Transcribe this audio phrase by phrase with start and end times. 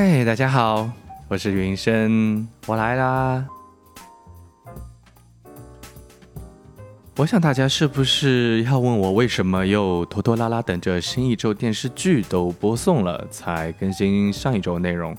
[0.00, 0.88] 嗨，大家好，
[1.26, 3.44] 我是云生，我来啦。
[7.16, 15.16] 我想大家是不是要问我为什么又拖拖拉拉等着新一周电视剧都播送了才更新上一周内容？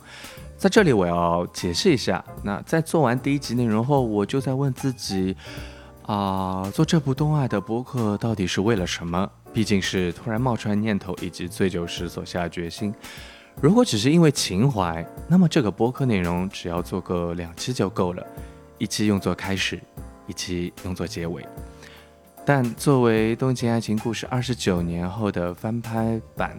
[0.57, 5.35] 在这里我要解释一下，那在做完第一集内容后，我就在问自己
[6.05, 9.29] 啊，做这部动画的播客到底是为了什么？
[9.51, 12.93] 毕竟是突然冒出来念头，以及醉酒时所下决心。
[13.61, 18.25] 如果只是因为情怀，那么这个播客内容只要做个两期就够了，
[18.77, 19.77] 一期用作开始，
[20.27, 21.45] 一期用作结尾。
[22.45, 26.57] 但作为《东京爱情故事》二十九年后的翻拍版，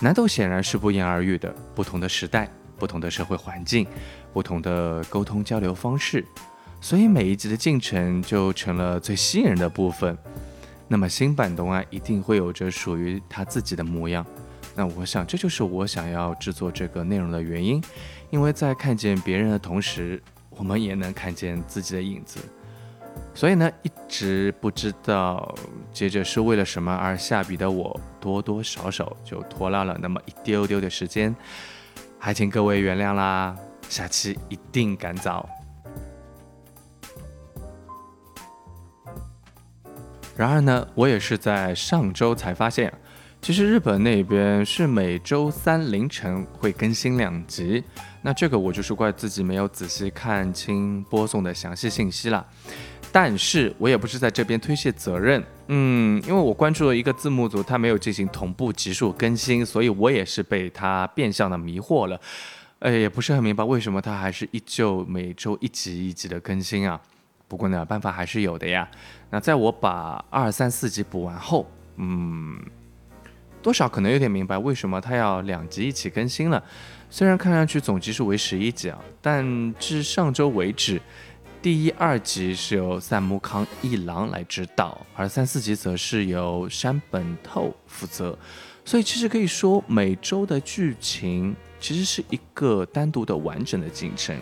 [0.00, 1.52] 难度显然是不言而喻的。
[1.74, 3.84] 不同的时代，不同的社会环境，
[4.32, 6.24] 不同的沟通交流方式，
[6.80, 10.16] 所以每一集的进程就成了最吸引人的部分。
[10.86, 14.24] 那么新版东爱一定会有着属于他自己的模样。
[14.78, 17.82] 那我想，这就是我想要制作这个内容的原因，
[18.30, 22.38] 因为在看见别人的同时，我们也能看见自己的影子。
[23.34, 25.52] 所以呢，一直不知道
[25.92, 31.34] 接着是为了什么而下笔的我，多多少少就拖拉了那么一丢丢的时间，
[32.16, 33.56] 还请各位原谅啦。
[33.88, 35.48] 下期一定赶早。
[40.36, 42.94] 然而呢，我也是在上周才发现。
[43.40, 47.82] 其实日本那边是每周三凌晨会更新两集，
[48.20, 52.46] 那这个我就是怪自己没有仔细看清播送的详细信息了。
[53.10, 62.20] 但是我也不是在这边推卸责任，嗯，因为我关注了一个字幕组，他没有进行同步集数更新，所以我也是被他变相的迷惑了。
[62.80, 67.00] 呃，也不是很明白为什么他还是依旧每周一集一集的更新啊。
[67.46, 68.86] 不过呢，办法还是有的呀。
[69.30, 71.66] 那在我把二三四集补完后，
[71.96, 72.60] 嗯。
[73.62, 76.62] 多少可能有点明白为什么他要两集一起更新了。
[77.10, 81.00] 虽然看上去总集数为十一集啊，但至上周为止，
[81.62, 88.38] 第一、二集是由三木康一郎来指导，而三四集则是由山本透负责。
[88.84, 94.36] 所以其实可以说，每周的剧情其实是一个单独的完整的进程，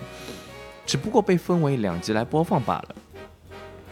[0.85, 2.95] 只不过被分为两集来播放罢了。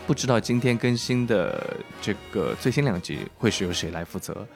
[0.06, 4.46] 不知道今天更新的这个最新两集会是由谁来负责？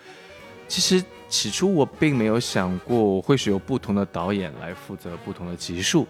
[0.69, 6.07] 其实起初我并没有想过会是由不同的导演来负责不同的集数，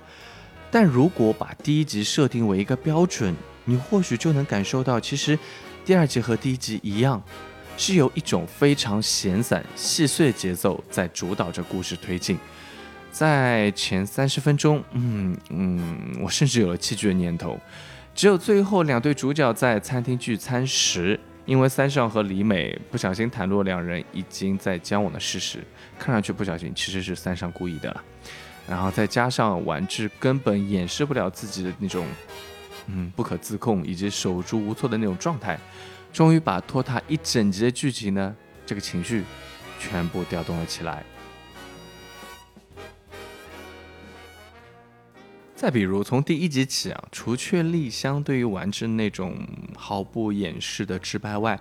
[0.70, 5.38] 但如果把第一集设定为一个标准，你或许就能感受到，其实
[5.84, 7.22] 第二集和第一集一样，
[7.76, 12.36] 是由一种非常闲散、细碎的节奏在主导着故事推进。
[13.10, 17.58] 在前三十分钟，嗯嗯，我甚至有了弃剧的念头。
[18.14, 21.18] 只有最后两对主角在餐厅聚餐时。
[21.48, 25.64] 因为三上和李美不小心袒露两人已经在交往的事实，
[25.98, 28.04] 看上去不小心其实是三上故意的了。
[28.68, 32.06] 然后再加上丸治根本掩饰不了自己的那种，
[32.88, 35.58] 嗯，不可自控以及手足无措的那种状态，
[36.12, 39.24] 终于把拖沓一整集的剧情呢，这个情绪
[39.80, 41.02] 全部调动了起来。
[45.60, 49.36] 再比如，从第一集起啊，除却丽香对于丸之那种
[49.76, 51.58] 毫不掩饰的直白外，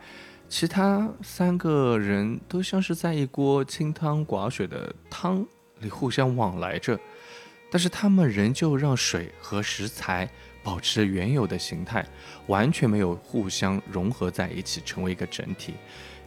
[0.48, 5.44] 其他三个人都像是在一锅清汤寡水的汤
[5.80, 6.96] 里互相往来着，
[7.72, 10.30] 但是他们仍旧让水和食材
[10.62, 12.06] 保持原有的形态，
[12.46, 15.74] 完全没有互相融合在一起成为一个整体。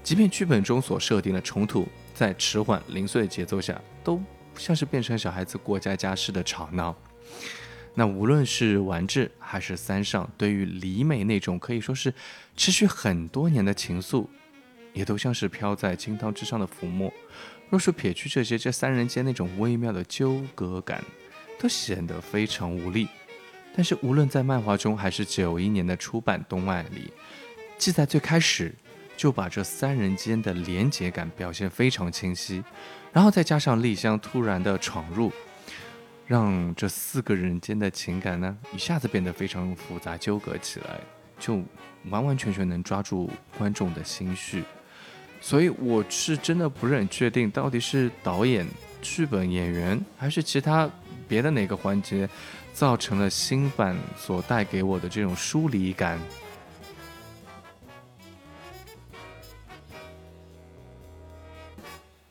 [0.03, 4.21] 即便剧本中所设定的冲突，在迟缓零碎的节奏下，都
[4.57, 6.93] 像是变成小孩子过家家似的吵闹。
[7.95, 12.13] 那无论是丸治还是三上，对于李美那种可以说是
[12.57, 14.27] 持续很多年的情愫，
[14.93, 17.13] 也都像是飘在清汤之上的浮沫。
[17.69, 21.05] 若是撇去这些，这三人间那种微妙的纠葛感，
[21.59, 23.09] 都显得非常无力。
[23.75, 27.13] 但是无论在漫画中，还是九一年的出版动漫里，
[27.79, 28.75] 记载最开始
[29.17, 32.63] 就把这三人间的连结感表现非常清晰，
[33.13, 35.33] 然后再加上丽香突然的闯入。
[36.31, 41.01] 让这四个人间的情感呢，一下子变得非常复杂纠葛起来，
[41.41, 41.61] 就
[42.05, 43.29] 完完全全能抓住
[43.59, 44.63] 观众的心绪。
[45.41, 48.65] 所以我是真的不是很确定，到底是导演、
[49.03, 50.89] 剧本、演员，还是其他
[51.27, 52.31] 别的哪个环节，
[52.73, 56.17] 造成了新版所带给我的这种疏离感。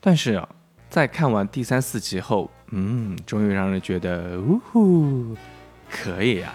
[0.00, 0.48] 但是啊。
[0.90, 5.36] 在看完第三四集后，嗯，终于让人觉得，呜呼，
[5.88, 6.52] 可以啊，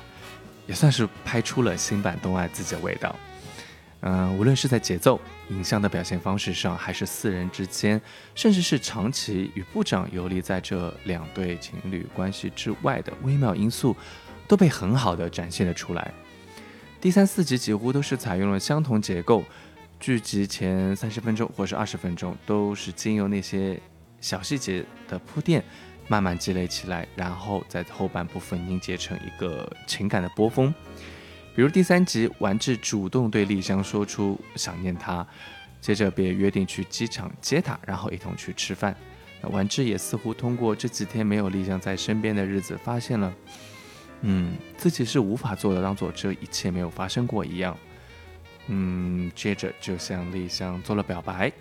[0.68, 3.16] 也算是拍出了新版东爱自己的味道。
[4.02, 8.00] 嗯，无论是在节奏、影像的表现方式上，还是四人之间，
[8.36, 13.96] 甚至是长崎与部长游离在这两对情侣关系之外的微妙因素，
[14.50, 16.14] 都被很好的展现了出来。
[17.00, 19.46] 第三四集几乎都是采用了相同结构，
[19.98, 23.80] 剧集前三十分钟或是二十分钟，都是经由那些
[24.26, 25.64] 小细节的铺垫，
[26.08, 30.74] 慢慢积累起来，然后在后半部分凝结成一个情感的波峰。
[31.56, 35.24] 比如第三集，丸治主动对丽香说出想念她，
[35.80, 38.98] 接着便约定去机场接她，然后一同去吃饭。
[39.44, 43.32] 那丸治也似乎通过这几天没有丽香在身边的日子，发现了，
[44.22, 47.78] 嗯，自己是无法做的，当做这一切没有发生过一样。
[48.70, 51.52] 嗯，接着就向丽香做了表白。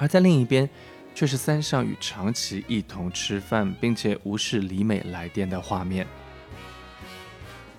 [0.00, 0.68] 而在另一边，
[1.18, 6.06] 却是三上与长崎一同吃饭，并且无视李美来电的画面。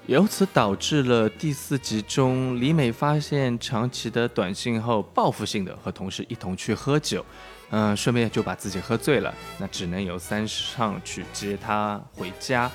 [0.07, 7.25] 由此导致了第四集中，李美发现长崎的短信后，报复性的和同事一同去喝酒，
[7.69, 9.33] 嗯，顺便就把自己喝醉了。
[9.57, 12.69] 那只能由三上去接她回家。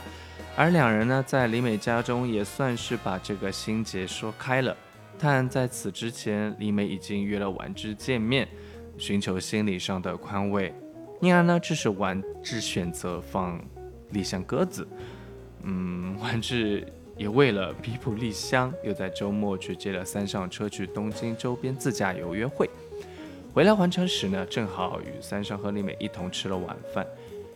[0.57, 4.75] 而两人呢，在李美家中也算是把这个心结说开了。
[5.19, 8.49] 但在此之前，李美已经约了丸之见面，
[8.99, 10.75] 寻求心理上的宽慰。
[11.21, 13.63] 因而呢，这是丸治选择放
[14.11, 14.87] 丽香鸽子。
[15.63, 16.87] 嗯，丸治。
[17.17, 22.69] 也为了弥补丽香，又在周末去接了三上车去东京周边自驾游约会。
[23.53, 27.07] 回来还城时呢，正好与三上和丽美一同吃了晚饭，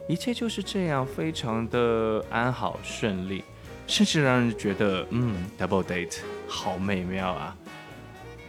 [0.09, 3.43] 一切就是这样，非常的安好顺利，
[3.89, 7.57] 甚至让人觉得，嗯，double date 好美妙啊！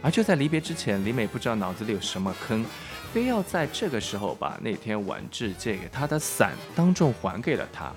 [0.02, 2.64] 而就在离别之前，李美不知道脑子里有什么坑，
[3.12, 7.92] 非要在这个时候把那天晚治借给她的伞当众还给了他。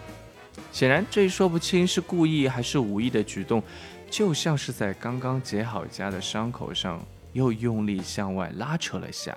[0.72, 3.64] 显然，这一说不清是故意还是无意的举动，
[4.10, 9.36] 就像是在刚刚结好痂的伤口上又用力向外拉扯了下。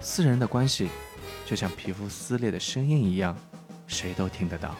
[0.00, 0.88] 四人的关系
[1.44, 3.36] 就像皮肤撕裂的声音一样，
[3.86, 4.74] 谁都听得到。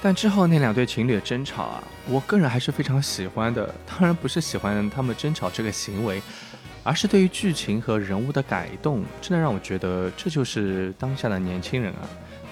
[0.00, 3.74] 但之后那两对情侣的争吵啊，我个人还是非常喜欢的。
[3.84, 6.22] 当然不是喜欢他们争吵这个行为，
[6.84, 12.08] 而是对于剧情和人物的改动，真的让我觉得这就是当下的年轻人啊。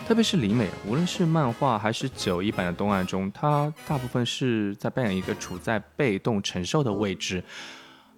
[0.06, 7.40] 特别是李美，无论是漫画还是九一版的动漫中，她大部分是在扮演一个处在被动承受的位置；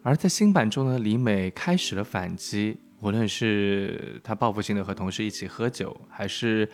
[0.02, 6.68] 而在新版中呢，李美开始了反击，无论是她报复性的和同事一起喝酒，还是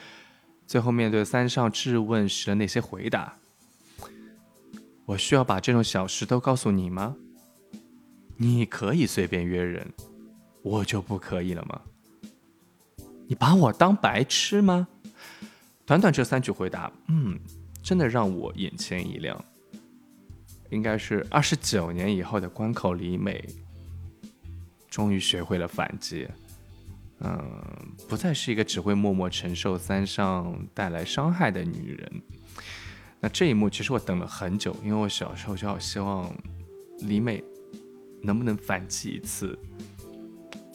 [0.67, 3.37] 最后面对三上质问时的那些回答。
[5.07, 7.17] 我需要把这种小事都告诉你吗？
[8.37, 9.87] 你可以随便约人，
[10.63, 11.81] 我就不可以了吗？
[13.27, 14.89] 你把我当白痴吗？
[15.87, 17.39] 短短这三句回答，嗯，
[17.83, 19.43] 真的让我眼前一亮。
[20.71, 23.47] 应该是二十九年以后的关口里美，
[24.89, 26.27] 终于学会了反击，
[27.21, 27.41] 嗯，
[28.09, 32.23] 不再是一个只会默默承受三上带来伤害的女人。
[33.21, 36.31] 那这一幕其实我等了很久，因为我小时候就好希望
[37.01, 37.43] 李美
[38.23, 39.59] 能不能反击一次。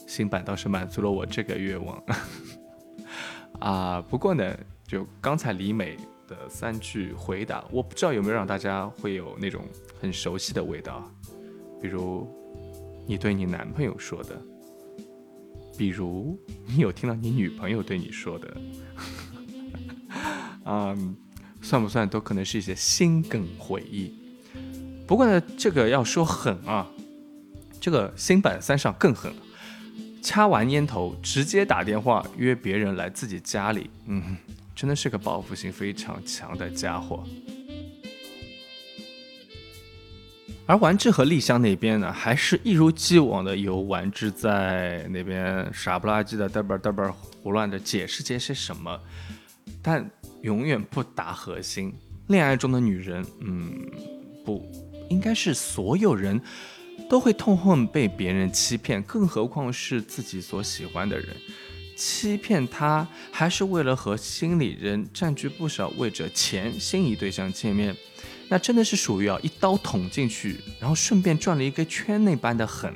[0.07, 2.03] 新版倒是满足了我这个愿望。
[3.59, 4.57] 啊，不过呢。
[4.89, 5.95] 就刚才李美
[6.27, 9.63] 的三句回答，我不知道有没有让大家会有那种
[10.01, 11.07] 很熟悉的味道，
[11.79, 12.27] 比如
[13.05, 14.41] 你对你男朋友说的，
[15.79, 18.57] 比如你有听到你女朋友对你说的，
[20.67, 21.15] 嗯，
[21.61, 24.13] 算不算都可能是一些心梗回忆？
[25.07, 26.85] 不过呢，这个要说狠啊，
[27.79, 29.31] 这个新版三上更狠，
[30.21, 34.35] 掐完烟头直接打电话约别人来自己家里，嗯。
[34.75, 37.25] 真的是个报复性非常强的家伙，
[40.69, 47.11] 而丸治和丽香那边呢，还是一如既往的由丸治在那边傻不拉几的嘚啵嘚啵
[47.41, 49.01] 胡乱的解释些些什么，
[49.81, 50.07] 但
[50.43, 51.91] 永远不达核心。
[52.27, 53.89] 恋爱中的女人，嗯，
[54.45, 54.63] 不
[55.09, 56.39] 应该是所有人
[57.09, 61.35] 都会痛恨被别人欺骗，更何况是自己所喜欢的人。
[61.95, 67.95] 欺骗他，还是为了和心里人占据不少位置前心仪对象见面，
[68.49, 72.93] 那真的是属于啊一刀捅进去，然后顺便转了一个圈那般的狠。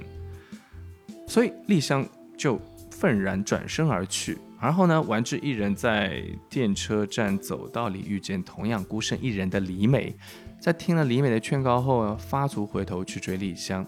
[1.27, 2.05] 所以丽香
[2.37, 2.59] 就
[2.91, 4.37] 愤然转身而去。
[4.59, 10.15] 然后呢，丸治一人在电车站走道里遇见同样孤身一人的李美，
[10.59, 13.85] 在听了李美的劝告后，发足回头去追丽香。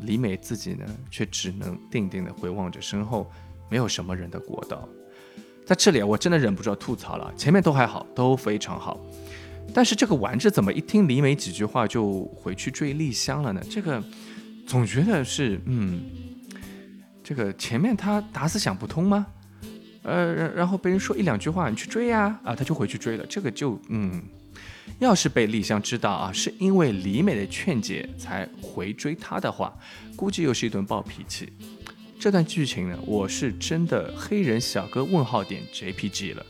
[0.00, 3.30] 李美自己呢，却只能定定的回望着身后。
[3.70, 4.88] 没有什么人的国道，
[5.66, 7.30] 在这里我真的忍不住要吐槽了。
[7.36, 8.98] 前面都还好，都非常好，
[9.74, 13.62] 但是这个丸子怎么一听李美几句话就回去追丽香了呢？
[13.70, 14.02] 这个
[14.66, 16.00] 总觉得是，嗯，
[17.22, 19.26] 这个前面他打死想不通吗？
[20.02, 23.26] 呃，然后被人说一两句话，你去追呀，啊，他就回去追了。
[23.26, 24.22] 这个就，嗯，
[24.98, 29.76] 要是被丽香知道啊，是因为李美的劝解才回追他的话，
[30.16, 31.52] 估计又是一顿暴脾气。
[32.18, 36.46] 这段剧情呢，我是真的黑人小哥问号点 JPG 了，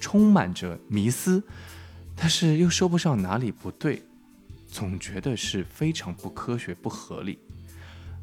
[0.00, 1.42] 充满着迷思，
[2.16, 4.02] 但是又说不上哪里不对，
[4.68, 7.38] 总觉得是非常不科学、不合理。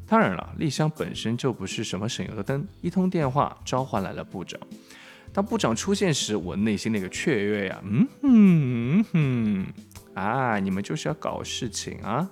[0.06, 4.60] 当然了，丽香本身就不是什么省油的灯，一通电话召唤来了部长。
[5.32, 9.66] 当部长出现时，我内心那个雀跃呀，嗯哼哼，
[10.14, 12.28] 啊，你们就是要搞事情啊！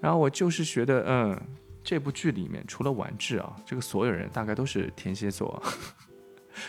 [0.00, 1.40] 然后我就是觉得，嗯。
[1.84, 5.62] 这部剧里面除了婉治啊，这个所有人大概都是天蝎座，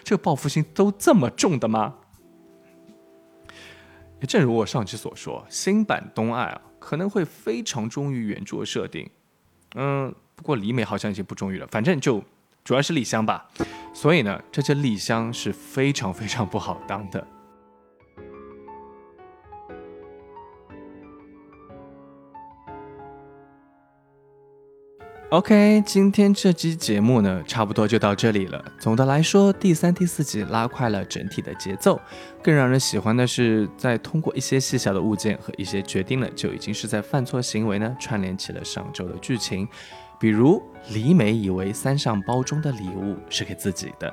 [0.01, 1.93] 这个报复心都这么重的吗？
[4.27, 9.09] 正如我上期所说，新版东爱啊可能会非常忠于原著设定，
[9.75, 12.23] 嗯，不过李美好像已经不忠于了，反正就
[12.63, 13.47] 主要是李香吧，
[13.93, 17.25] 所以呢，这些李香是非常非常不好当的。
[25.31, 28.65] OK，今天这期节目呢，差不多就到这里了。
[28.79, 32.01] 总的来说，第三、第四集拉快了整体的节奏。
[32.41, 39.67] 更让人喜欢的是，在通过一些细小的物件和一些决定了就已经是在犯错行为呢，串联起了上周的剧情。
[40.19, 40.59] 比如
[40.89, 44.11] 李美以为三上包中的礼物是给自己的，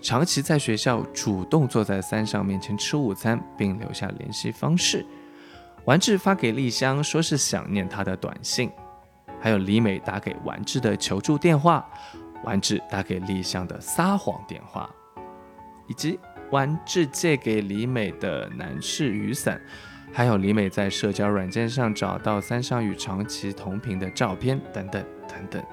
[0.00, 5.04] 长期在学校主动坐在三上面前吃午餐，并留下联系方式。
[5.84, 8.70] 完治发给丽香说是想念她的短信。
[9.46, 11.88] 还有李美打给丸治的求助电话，
[12.42, 14.90] 丸治打给丽香的撒谎电话，
[15.86, 16.18] 以及
[16.50, 19.60] 丸治借给李美的男士雨伞，
[20.12, 25.64] 还有李美在社交软件上找到三上与长崎同频的照片等等等等，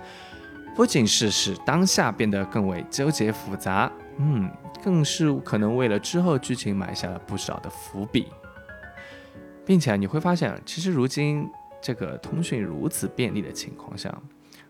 [0.76, 4.48] 不仅是使当下变得更为纠结复杂，嗯，
[4.84, 8.28] 更是可能为了之后剧情埋下了不少的伏笔，
[9.66, 11.50] 并且你会发现，其实如今。
[11.84, 14.18] 这个通讯如此便利的情况下，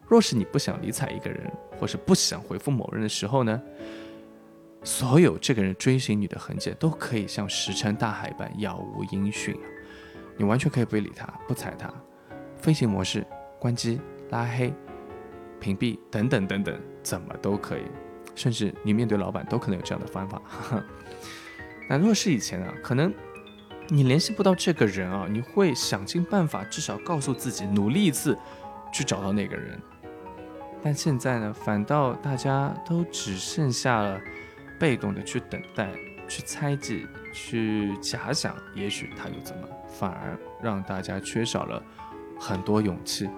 [0.08, 1.48] 若是你不想理睬一个人，
[1.80, 3.62] 或是不想回复某人的时候呢，
[4.84, 9.66] 所有这个人追寻你的痕迹都可以像石沉大海般杳无音讯啊！
[10.38, 11.94] 你完全可以不理他，不睬他，
[12.58, 13.24] 飞行模式
[13.60, 14.02] 关机、
[14.32, 14.74] 拉黑、
[15.60, 17.84] 屏蔽等等等等，怎么都可以。
[18.34, 20.42] 甚至你面对老板都可能有这样的方法。
[21.88, 23.14] 那若是以前啊，可能。
[23.90, 28.38] 你联系不到这个人啊，你会想尽办法，至少告诉自己努力一次，
[28.92, 29.80] 去找到那个人。
[30.82, 34.20] 但现在呢，反倒大家都只剩下了
[34.80, 35.90] 被动的去等待、
[36.28, 41.82] 去猜忌、去假想，也许他又怎么，反而让大家缺少了
[42.40, 43.30] 很多勇气。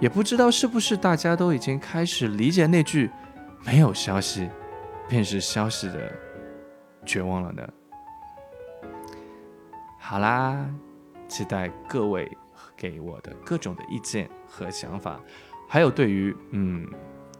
[0.00, 3.08] 也不知道是不是大家都已经开始理解那句
[3.64, 4.48] “没有消息
[5.08, 6.12] 便是消息”的
[7.04, 7.62] 绝望了呢？
[10.04, 10.68] 好啦，
[11.28, 12.30] 期待各位
[12.76, 15.18] 给我的各种的意见和想法，
[15.68, 16.86] 还有对于嗯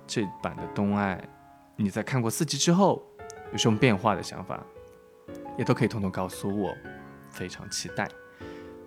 [0.06, 1.20] 这版的东爱，
[1.76, 3.04] 你在看过四集之后
[3.50, 4.64] 有什么变化的想法，
[5.58, 6.72] 也都可以通通告诉我，
[7.28, 8.08] 非常期待。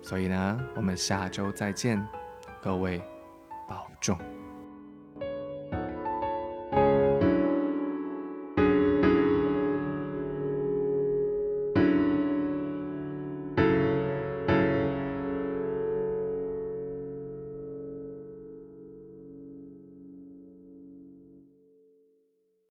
[0.02, 2.04] 所以呢，我们下周再见，
[2.62, 3.00] 各位
[3.68, 4.18] 保重。